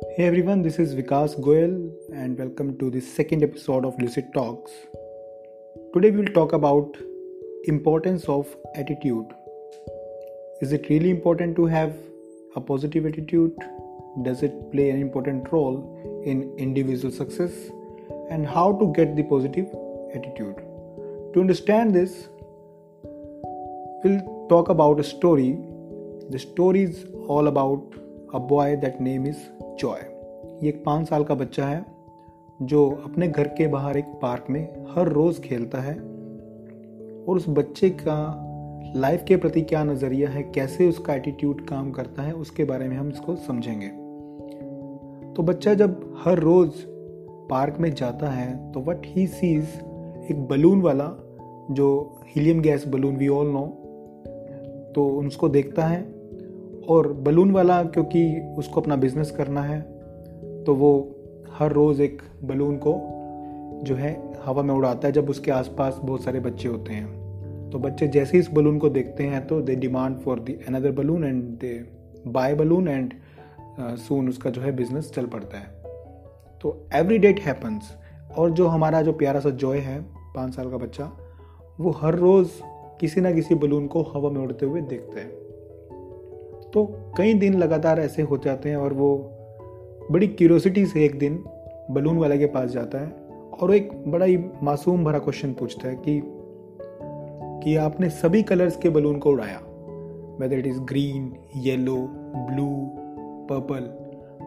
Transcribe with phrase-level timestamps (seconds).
[0.00, 4.70] Hey everyone, this is Vikas Goyal and welcome to the second episode of Lucid Talks.
[5.92, 6.96] Today we will talk about
[7.64, 9.26] importance of attitude.
[10.60, 11.96] Is it really important to have
[12.54, 13.52] a positive attitude?
[14.22, 17.52] Does it play an important role in individual success?
[18.30, 19.66] And how to get the positive
[20.14, 20.56] attitude?
[21.34, 22.28] To understand this,
[23.02, 25.58] we'll talk about a story.
[26.30, 27.94] The story is all about
[28.32, 29.38] a boy that name is
[29.78, 30.00] Joy
[30.62, 31.84] ये एक पाँच साल का बच्चा है,
[32.62, 35.94] जो अपने घर के बाहर एक पार्क में हर रोज़ खेलता है।
[37.24, 38.44] और उस बच्चे का
[38.96, 42.96] लाइफ के प्रति क्या नज़रिया है, कैसे उसका एटीट्यूड काम करता है, उसके बारे में
[42.96, 43.88] हम इसको समझेंगे।
[45.34, 46.84] तो बच्चा जब हर रोज़
[47.50, 49.64] पार्क में जाता है तो वट ही सीज
[50.30, 51.10] एक बलून वाला,
[51.70, 53.66] जो helium gas balloon we all know
[54.94, 56.17] तो उसको देखता है।
[56.88, 59.80] और बलून वाला, क्योंकि उसको अपना बिज़नेस करना है
[60.64, 60.90] तो वो
[61.52, 62.94] हर रोज़ एक बलून को
[63.84, 64.12] जो है
[64.44, 68.36] हवा में उड़ाता है जब उसके आसपास बहुत सारे बच्चे होते हैं। तो बच्चे जैसे
[68.36, 71.72] ही इस बलून को देखते हैं तो they demand for the another balloon and they
[72.26, 73.12] buy balloon and
[73.98, 75.66] soon उसका जो है बिज़नेस चल पड़ता है।
[76.60, 77.92] तो एवरी डेट हैपन्स
[78.38, 80.00] और जो हमारा जो प्यारा सा जॉय है,
[80.34, 81.10] पाँच साल का बच्चा,
[81.80, 82.60] वो हर रोज़
[83.00, 85.47] किसी ना किसी बलून को हवा में उड़ते हुए देखता है।
[86.72, 86.84] तो
[87.16, 89.30] कई दिन लगातार ऐसे हो जाते हैं और वो
[90.10, 91.44] बड़ी क्यूरोसिटी से एक दिन
[91.90, 93.12] बलून वाले के पास जाता है
[93.60, 96.22] और एक बड़ा ही मासूम भरा क्वेश्चन पूछता है कि
[97.64, 99.60] कि आपने सभी कलर्स के बलून को उड़ाया?
[100.40, 101.96] Whether it is green yellow
[102.36, 102.90] blue
[103.50, 103.80] purple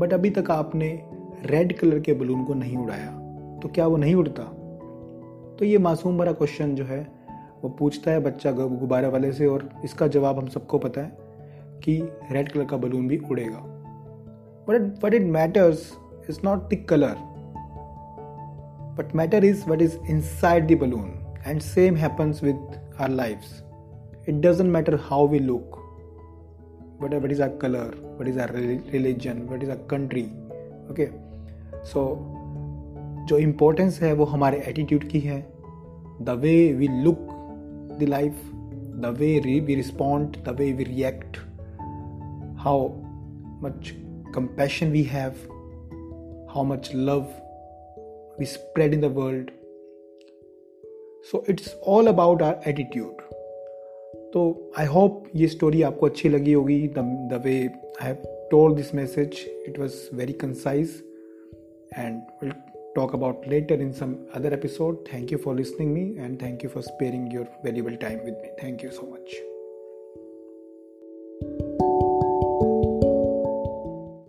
[0.00, 1.02] but अभी तक आपने
[1.44, 3.10] रेड कलर के बलून को नहीं उड़ाया
[3.62, 4.42] तो क्या वो नहीं उड़ता?
[5.58, 7.06] तो ये मासूम भरा क्वेश्चन जो है,
[7.64, 11.25] वो पूछता है बच्चा गुब्बारे वाले से और इसका जवाब हम सबको पता है
[11.84, 12.00] कि
[12.32, 13.58] रेड कलर का बलून भी उड़ेगा।
[14.68, 15.92] But what it matters
[16.30, 17.16] is not the colour
[18.98, 21.12] but matter is what is inside the balloon
[21.46, 25.78] and same happens with our life it doesn't matter how we look
[27.02, 28.54] what what is our colour what is our
[28.92, 30.24] religion what is our country
[30.90, 31.08] okay
[31.84, 32.06] so
[33.28, 35.40] जो importance है वो हमारे attitude की है
[36.22, 37.26] the way we look
[38.00, 38.42] the life
[39.00, 41.38] the way we respond the way we react
[42.65, 42.77] how
[43.61, 43.95] much
[44.33, 45.35] compassion we have,
[46.53, 47.27] how much love
[48.37, 49.51] we spread in the world.
[51.23, 53.17] So it's all about our attitude.
[54.33, 54.41] तो
[54.79, 59.45] I hope ये story आपको अच्छी लगी होगी the way I have told this message
[59.67, 61.01] it was very concise
[61.97, 62.53] and will
[62.95, 65.07] talk about later in some other episode.
[65.09, 68.51] Thank you for listening me and thank you for sparing your valuable time with me.
[68.59, 69.54] Thank you so much.